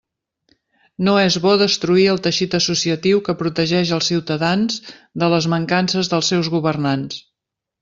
[1.07, 4.81] No és bo destruir el teixit associatiu que protegeix els ciutadans
[5.25, 7.25] de les mancances dels seus governants.